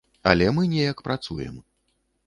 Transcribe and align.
Але 0.31 0.47
мы 0.55 0.63
неяк 0.71 1.05
працуем. 1.11 1.63